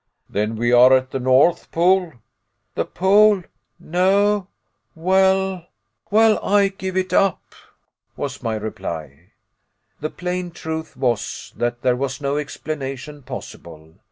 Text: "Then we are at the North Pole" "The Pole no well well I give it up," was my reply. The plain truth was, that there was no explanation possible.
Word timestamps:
"Then 0.27 0.55
we 0.55 0.71
are 0.71 0.93
at 0.97 1.11
the 1.11 1.19
North 1.19 1.69
Pole" 1.71 2.13
"The 2.73 2.85
Pole 2.85 3.43
no 3.79 4.47
well 4.95 5.67
well 6.09 6.43
I 6.43 6.69
give 6.69 6.97
it 6.97 7.13
up," 7.13 7.53
was 8.17 8.41
my 8.41 8.55
reply. 8.55 9.33
The 9.99 10.09
plain 10.09 10.49
truth 10.49 10.97
was, 10.97 11.53
that 11.55 11.83
there 11.83 11.95
was 11.95 12.19
no 12.19 12.37
explanation 12.37 13.21
possible. 13.21 13.93